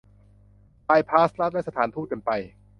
[0.87, 2.31] บายพาสรัฐและสถานทูตกันไป